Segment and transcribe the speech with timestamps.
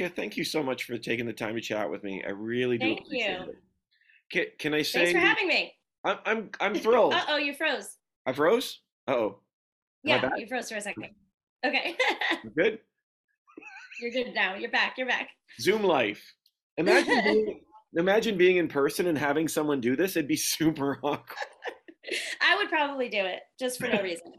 [0.00, 2.22] Rebecca, thank you so much for taking the time to chat with me.
[2.26, 3.42] I really do Thank appreciate you.
[3.42, 3.58] it.
[4.32, 5.72] Can, can I say Thanks for having me.
[6.04, 7.14] I'm I'm I'm thrilled.
[7.14, 7.96] Uh oh, you froze.
[8.26, 8.80] I froze?
[9.06, 9.40] Oh,
[10.02, 11.08] Yeah, you froze for a second.
[11.66, 11.96] Okay.
[12.56, 12.78] good.
[14.00, 14.54] You're good now.
[14.54, 14.94] You're back.
[14.96, 15.28] You're back.
[15.60, 16.22] Zoom life.
[16.78, 17.60] Imagine being,
[17.96, 20.16] imagine being in person and having someone do this.
[20.16, 21.36] It'd be super awkward.
[22.40, 24.32] I would probably do it just for no reason.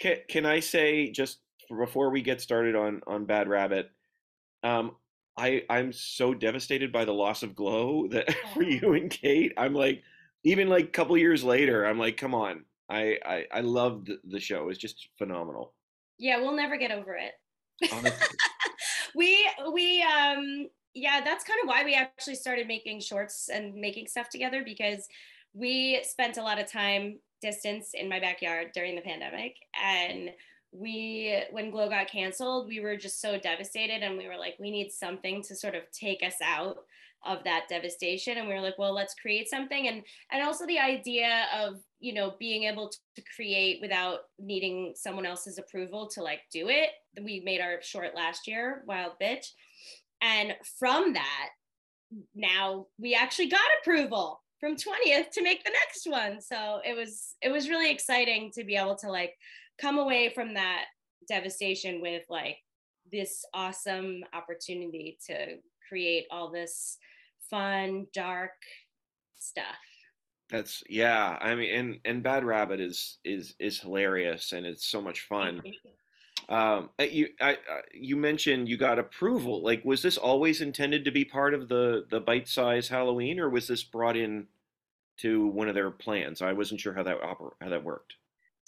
[0.00, 1.40] Can, can I say just
[1.76, 3.90] before we get started on on Bad Rabbit,
[4.62, 4.92] um,
[5.36, 9.74] I I'm so devastated by the loss of Glow that for you and Kate, I'm
[9.74, 10.02] like,
[10.44, 14.40] even like a couple years later, I'm like, come on, I I, I loved the
[14.40, 14.68] show.
[14.68, 15.74] It's just phenomenal.
[16.18, 18.12] Yeah, we'll never get over it.
[19.14, 24.06] We we um yeah that's kind of why we actually started making shorts and making
[24.06, 25.08] stuff together because
[25.54, 30.30] we spent a lot of time distance in my backyard during the pandemic and
[30.72, 34.70] we when glow got canceled we were just so devastated and we were like we
[34.70, 36.76] need something to sort of take us out
[37.26, 38.38] of that devastation.
[38.38, 39.88] And we were like well let's create something.
[39.88, 45.26] And and also the idea of you know being able to create without needing someone
[45.26, 46.90] else's approval to like do it.
[47.22, 49.46] We made our short last year wild bitch.
[50.20, 51.48] And from that
[52.34, 56.40] now we actually got approval from 20th to make the next one.
[56.40, 59.34] So it was it was really exciting to be able to like
[59.80, 60.84] come away from that
[61.28, 62.56] devastation with like
[63.10, 65.56] this awesome opportunity to
[65.88, 66.98] create all this
[67.50, 68.52] fun dark
[69.38, 69.76] stuff
[70.50, 71.38] That's yeah.
[71.40, 75.62] I mean, and and Bad Rabbit is is is hilarious and it's so much fun.
[76.48, 79.62] Um, uh, you I, uh, you mentioned you got approval.
[79.62, 83.50] Like, was this always intended to be part of the the bite size Halloween, or
[83.50, 84.46] was this brought in
[85.18, 86.40] to one of their plans?
[86.40, 88.14] I wasn't sure how that oper- how that worked.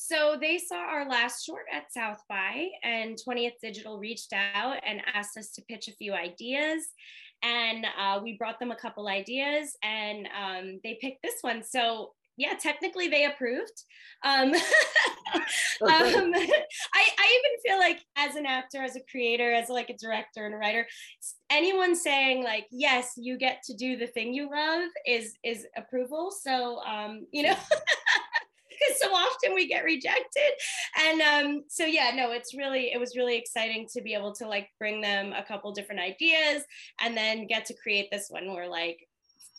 [0.00, 5.02] So they saw our last short at South by, and 20th Digital reached out and
[5.12, 6.86] asked us to pitch a few ideas.
[7.42, 11.64] And uh, we brought them a couple ideas, and um, they picked this one.
[11.64, 13.82] So yeah, technically they approved.
[14.24, 14.60] Um, um,
[15.82, 16.22] I,
[17.18, 20.54] I even feel like as an actor, as a creator, as like a director and
[20.54, 20.86] a writer,
[21.50, 26.30] anyone saying like yes, you get to do the thing you love is is approval.
[26.30, 27.56] So um, you know.
[28.78, 30.52] because so often we get rejected
[30.98, 34.46] and um, so yeah no it's really it was really exciting to be able to
[34.46, 36.62] like bring them a couple different ideas
[37.00, 39.08] and then get to create this one where like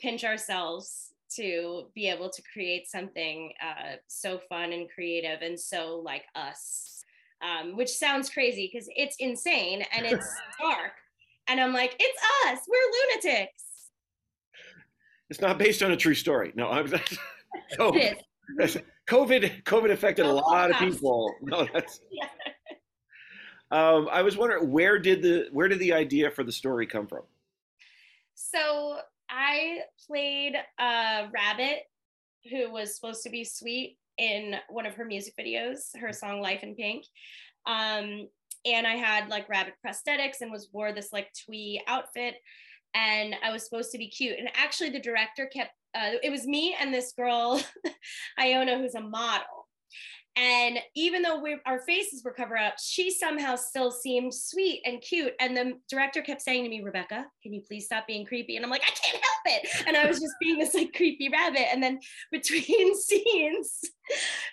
[0.00, 6.02] pinch ourselves to be able to create something uh, so fun and creative and so
[6.04, 7.04] like us
[7.42, 10.28] um, which sounds crazy because it's insane and it's
[10.60, 10.92] dark
[11.48, 13.72] and i'm like it's us we're lunatics
[15.32, 16.52] It's not based on a true story.
[16.54, 16.92] No, I'm.
[17.80, 18.22] it
[18.60, 18.76] is
[19.08, 21.34] COVID COVID affected a Oh, lot of people.
[21.42, 22.00] No, that's.
[22.10, 22.28] Yeah.
[23.70, 27.06] Um, I was wondering where did the where did the idea for the story come
[27.06, 27.22] from?
[28.34, 28.98] So
[29.30, 31.84] I played a rabbit
[32.50, 36.62] who was supposed to be sweet in one of her music videos, her song Life
[36.62, 37.06] in Pink.
[37.66, 38.28] Um,
[38.66, 42.34] and I had like rabbit prosthetics and was wore this like twee outfit.
[42.94, 44.38] And I was supposed to be cute.
[44.38, 47.60] And actually, the director kept, uh, it was me and this girl,
[48.38, 49.62] Iona, who's a model.
[50.34, 55.02] And even though we, our faces were covered up, she somehow still seemed sweet and
[55.02, 55.34] cute.
[55.38, 58.56] And the director kept saying to me, Rebecca, can you please stop being creepy?
[58.56, 59.68] And I'm like, I can't help it.
[59.86, 61.70] And I was just being this like creepy rabbit.
[61.70, 62.00] And then
[62.30, 63.80] between scenes,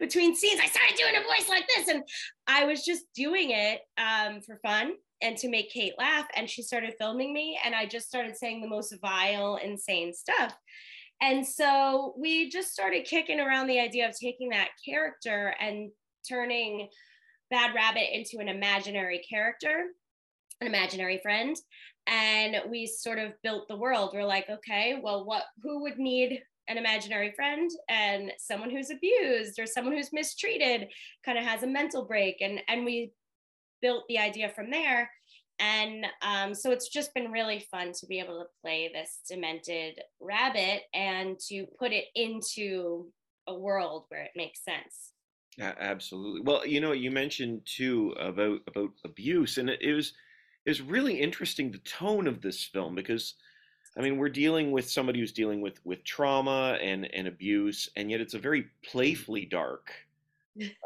[0.00, 1.88] between scenes, I started doing a voice like this.
[1.88, 2.02] And
[2.48, 6.26] I was just doing it um, for fun and to make Kate laugh.
[6.36, 7.58] And she started filming me.
[7.64, 10.54] And I just started saying the most vile, insane stuff.
[11.20, 15.90] And so we just started kicking around the idea of taking that character and
[16.28, 16.88] turning
[17.50, 19.86] Bad Rabbit into an imaginary character,
[20.60, 21.56] an imaginary friend.
[22.06, 24.10] And we sort of built the world.
[24.14, 29.58] We're like, okay, well, what who would need an imaginary friend and someone who's abused
[29.58, 30.88] or someone who's mistreated
[31.24, 33.10] kind of has a mental break and and we
[33.80, 35.10] built the idea from there
[35.60, 40.00] and um, so it's just been really fun to be able to play this demented
[40.20, 43.10] rabbit and to put it into
[43.48, 45.12] a world where it makes sense.
[45.56, 46.42] Yeah, Absolutely.
[46.42, 50.12] Well, you know, you mentioned too about about abuse, and it, it was
[50.64, 53.34] it was really interesting the tone of this film because,
[53.96, 58.08] I mean, we're dealing with somebody who's dealing with with trauma and and abuse, and
[58.08, 59.90] yet it's a very playfully dark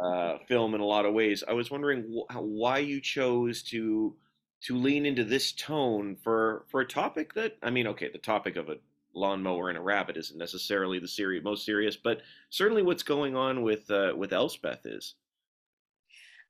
[0.03, 1.43] uh, film in a lot of ways.
[1.47, 4.15] I was wondering wh- how, why you chose to
[4.63, 8.57] to lean into this tone for for a topic that I mean, okay, the topic
[8.57, 8.77] of a
[9.15, 13.63] lawnmower and a rabbit isn't necessarily the serious most serious, but certainly what's going on
[13.63, 15.15] with uh, with Elspeth is.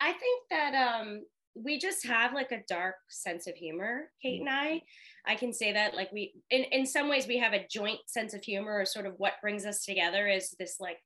[0.01, 1.23] I think that um,
[1.55, 4.83] we just have like a dark sense of humor, Kate and I.
[5.27, 8.35] I can say that like we in in some ways we have a joint sense
[8.35, 10.99] of humor or sort of what brings us together is this like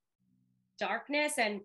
[0.79, 1.61] darkness and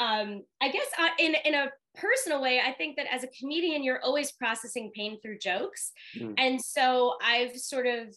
[0.00, 3.84] um I guess uh, in in a personal way I think that as a comedian
[3.84, 5.92] you're always processing pain through jokes.
[6.16, 6.34] Mm.
[6.38, 8.14] And so I've sort of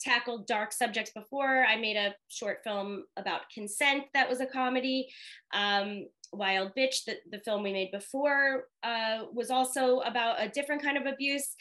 [0.00, 1.64] tackled dark subjects before.
[1.64, 5.08] I made a short film about consent that was a comedy.
[5.52, 10.82] Um, Wild Bitch, the, the film we made before, uh, was also about a different
[10.82, 11.54] kind of abuse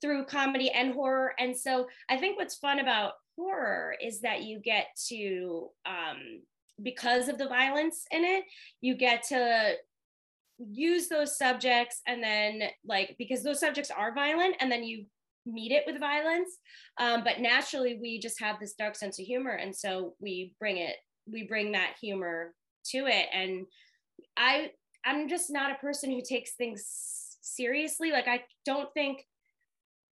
[0.00, 1.32] through comedy and horror.
[1.38, 6.42] And so I think what's fun about horror is that you get to, um,
[6.82, 8.44] because of the violence in it,
[8.80, 9.74] you get to
[10.58, 15.04] use those subjects and then like because those subjects are violent and then you
[15.46, 16.58] meet it with violence.
[16.98, 19.52] Um, but naturally we just have this dark sense of humor.
[19.52, 20.96] And so we bring it
[21.30, 22.54] we bring that humor
[22.86, 23.26] to it.
[23.32, 23.66] And
[24.36, 24.70] i
[25.04, 26.84] i'm just not a person who takes things
[27.40, 28.10] seriously.
[28.10, 29.24] Like i don't think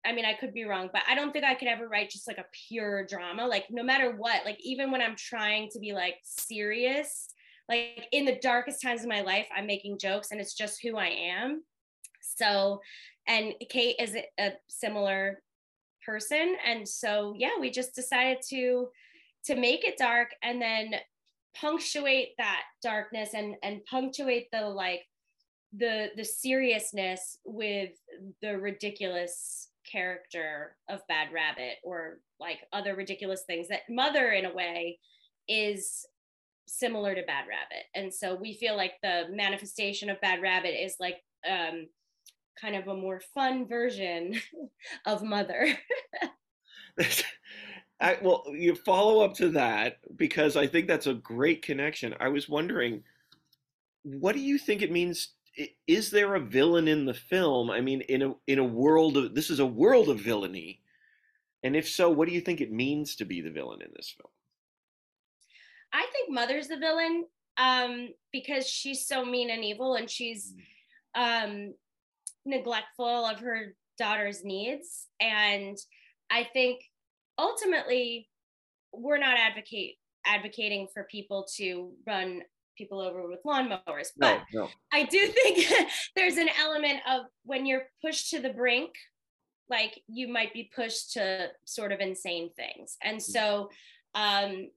[0.05, 2.27] I mean, I could be wrong, but I don't think I could ever write just
[2.27, 3.45] like a pure drama.
[3.45, 7.29] Like, no matter what, like, even when I'm trying to be like serious,
[7.69, 10.97] like in the darkest times of my life, I'm making jokes and it's just who
[10.97, 11.63] I am.
[12.19, 12.81] So
[13.27, 15.41] and Kate is a similar
[16.05, 18.87] person and so yeah we just decided to
[19.45, 20.95] to make it dark and then
[21.55, 25.03] punctuate that darkness and and punctuate the like
[25.77, 27.91] the the seriousness with
[28.41, 34.53] the ridiculous character of bad rabbit or like other ridiculous things that mother in a
[34.53, 34.99] way
[35.47, 36.05] is
[36.67, 40.95] similar to bad rabbit and so we feel like the manifestation of bad rabbit is
[40.99, 41.17] like
[41.49, 41.87] um
[42.61, 44.39] kind of a more fun version
[45.05, 45.67] of Mother.
[47.99, 52.15] I, well, you follow up to that because I think that's a great connection.
[52.19, 53.03] I was wondering,
[54.03, 55.33] what do you think it means?
[55.87, 57.69] Is there a villain in the film?
[57.69, 60.81] I mean, in a in a world of this is a world of villainy,
[61.63, 64.13] and if so, what do you think it means to be the villain in this
[64.17, 64.31] film?
[65.93, 67.25] I think Mother's the villain
[67.57, 70.53] um, because she's so mean and evil, and she's
[71.15, 71.43] mm.
[71.45, 71.73] um,
[72.45, 75.07] neglectful of her daughter's needs.
[75.19, 75.77] And
[76.29, 76.81] I think
[77.37, 78.29] ultimately
[78.93, 82.41] we're not advocate advocating for people to run
[82.77, 84.09] people over with lawnmowers.
[84.17, 84.69] But no, no.
[84.91, 85.67] I do think
[86.15, 88.91] there's an element of when you're pushed to the brink,
[89.69, 92.97] like you might be pushed to sort of insane things.
[93.03, 93.21] And mm.
[93.21, 93.69] so
[94.13, 94.69] um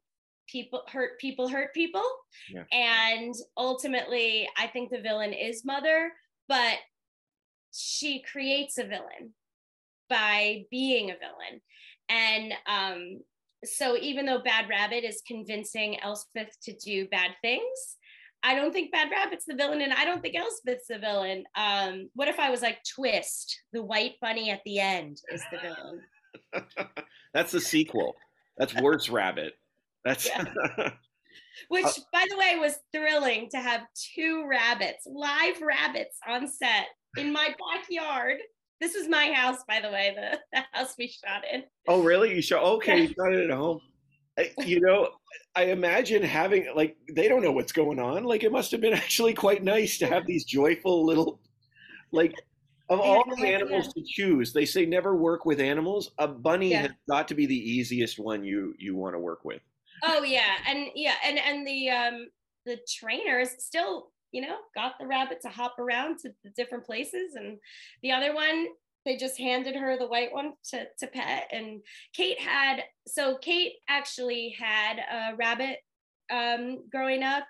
[0.48, 2.04] people hurt people hurt people.
[2.50, 2.64] Yeah.
[2.72, 6.12] And ultimately I think the villain is mother,
[6.48, 6.76] but
[7.72, 9.34] she creates a villain
[10.08, 11.60] by being a villain.
[12.08, 13.20] And um,
[13.64, 17.96] so even though Bad Rabbit is convincing Elspeth to do bad things,
[18.42, 21.44] I don't think Bad Rabbit's the villain, and I don't think Elspeth's the villain.
[21.56, 25.58] Um, what if I was like Twist, the white bunny at the end is the
[25.58, 26.00] villain?
[27.34, 28.16] That's the sequel.
[28.58, 29.54] That's Worse Rabbit.
[30.04, 30.28] That's
[31.68, 36.86] which, uh, by the way, was thrilling to have two rabbits, live rabbits on set
[37.16, 38.38] in my backyard.
[38.84, 41.62] This is my house, by the way, the, the house we shot in.
[41.88, 42.34] Oh, really?
[42.34, 42.62] You shot?
[42.62, 43.80] Okay, you shot it at home.
[44.58, 45.08] you know,
[45.56, 48.24] I imagine having like they don't know what's going on.
[48.24, 51.40] Like it must have been actually quite nice to have these joyful little,
[52.12, 52.34] like,
[52.90, 54.52] of all the animals to choose.
[54.52, 56.10] They say never work with animals.
[56.18, 56.82] A bunny yeah.
[56.82, 59.62] has got to be the easiest one you you want to work with.
[60.02, 62.26] Oh yeah, and yeah, and and the um
[62.66, 67.36] the trainers still you know, got the rabbit to hop around to the different places.
[67.36, 67.56] And
[68.02, 68.66] the other one,
[69.04, 71.48] they just handed her the white one to, to pet.
[71.52, 75.78] And Kate had, so Kate actually had a rabbit
[76.32, 77.44] um, growing up.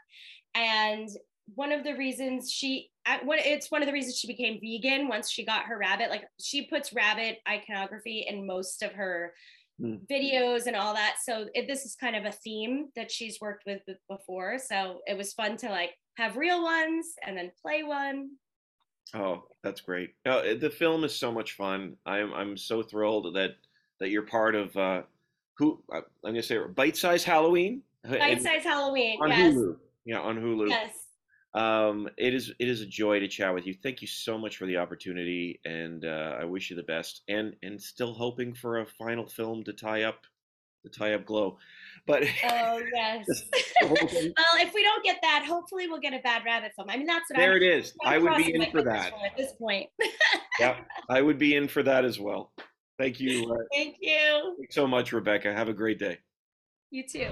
[0.55, 1.09] And
[1.55, 2.91] one of the reasons she,
[3.23, 6.11] what it's one of the reasons she became vegan once she got her rabbit.
[6.11, 9.33] Like she puts rabbit iconography in most of her
[9.81, 10.01] mm.
[10.07, 11.17] videos and all that.
[11.25, 14.59] So it, this is kind of a theme that she's worked with before.
[14.59, 18.31] So it was fun to like have real ones and then play one.
[19.15, 20.15] Oh, that's great.
[20.27, 21.97] Uh, the film is so much fun.
[22.07, 23.57] I'm I'm so thrilled that
[24.01, 25.03] that you're part of uh,
[25.57, 27.83] who uh, I'm gonna say Bite Size Halloween.
[28.09, 29.19] Bite Size Halloween.
[29.23, 29.55] On yes.
[29.55, 29.77] Hulu.
[30.05, 30.69] Yeah, on Hulu.
[30.69, 30.97] Yes.
[31.55, 33.75] Um, it is it is a joy to chat with you.
[33.81, 37.23] Thank you so much for the opportunity, and uh, I wish you the best.
[37.29, 40.27] And and still hoping for a final film to tie up
[40.85, 41.59] the tie up glow.
[42.07, 43.27] But oh yes.
[43.83, 46.89] well, if we don't get that, hopefully we'll get a Bad Rabbit film.
[46.91, 47.95] I mean, that's what there I'm, it is.
[48.05, 49.89] I would be in for that at this point.
[50.61, 50.77] yeah,
[51.09, 52.53] I would be in for that as well.
[52.99, 53.51] Thank you.
[53.51, 54.55] Uh, Thank you.
[54.59, 55.53] Thanks so much, Rebecca.
[55.53, 56.19] Have a great day.
[56.91, 57.27] You too.